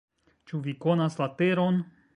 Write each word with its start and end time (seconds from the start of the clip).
Ĉu 0.51 0.61
vi 0.69 0.73
konas 0.87 1.21
la 1.21 1.31
teron? 1.43 1.81